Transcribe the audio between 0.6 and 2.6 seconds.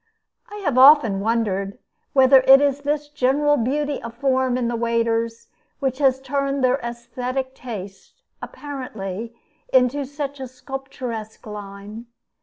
have often wondered whether it